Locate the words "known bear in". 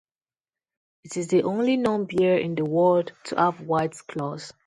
1.77-2.55